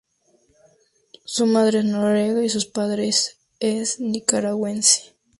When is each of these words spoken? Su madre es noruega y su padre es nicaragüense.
Su 1.25 1.45
madre 1.45 1.77
es 1.77 1.85
noruega 1.85 2.43
y 2.43 2.49
su 2.49 2.71
padre 2.71 3.11
es 3.59 3.99
nicaragüense. 3.99 5.13